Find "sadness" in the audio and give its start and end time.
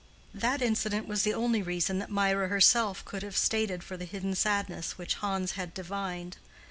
4.33-4.97